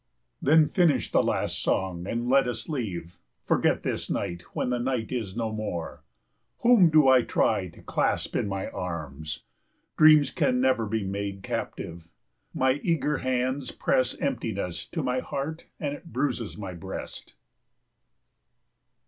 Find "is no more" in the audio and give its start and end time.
5.11-6.03